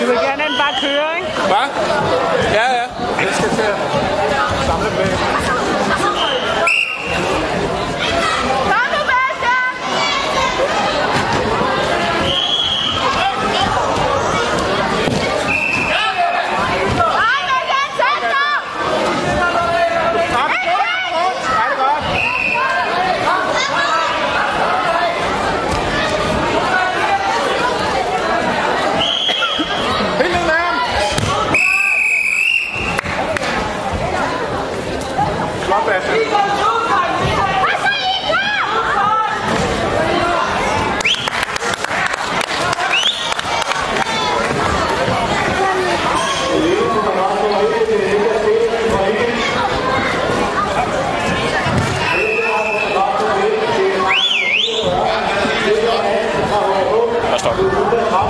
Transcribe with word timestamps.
Du 0.00 0.06
vil 0.06 0.14
gerne 0.28 0.44
bare 0.62 0.74
køre, 0.80 1.08
ikke? 1.18 1.32
Hvad? 1.52 1.66
Ja, 2.58 2.66
ja. 2.78 2.84
Jeg 3.24 3.34
skal 3.34 3.50
til 3.50 3.62
at 3.62 4.66
samle 4.66 4.90
med. 4.96 5.59
Gracias. 36.00 36.26